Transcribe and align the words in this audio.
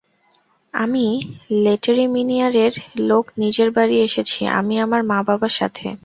আমি 0.73 1.05
লেটেরেমিনিয়ারের 1.63 2.73
লোক 3.01 3.25
নিজের 3.37 3.69
বাড়ি 3.71 3.95
এসেছি 4.07 4.39
আমি 4.59 4.75
আমার 4.85 5.01
মা 5.03 5.19
বাবার 5.27 5.53
সাথে। 5.59 5.87